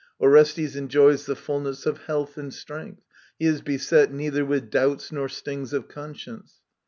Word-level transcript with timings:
Orestes 0.19 0.75
enjoys 0.75 1.27
the 1.27 1.35
fulness 1.35 1.85
of 1.85 2.05
health 2.05 2.35
and 2.35 2.51
strength. 2.51 3.03
He 3.37 3.45
is 3.45 3.61
beset 3.61 4.11
neither 4.11 4.43
with 4.43 4.71
doubts 4.71 5.11
nor 5.11 5.29
stings 5.29 5.73
of 5.73 5.87
conscience. 5.87 6.59